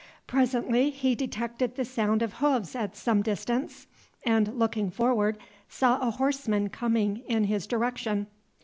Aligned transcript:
Presently 0.25 0.89
he 0.89 1.13
detected 1.13 1.75
the 1.75 1.85
sound 1.85 2.23
of 2.23 2.33
hoofs 2.33 2.75
at 2.75 2.95
some 2.95 3.21
distance, 3.21 3.85
and, 4.25 4.57
looking 4.57 4.89
forward, 4.89 5.37
saw 5.69 5.99
a 5.99 6.09
horseman 6.09 6.69
coming 6.69 7.17
in 7.27 7.43
his 7.43 7.67
direction. 7.67 8.25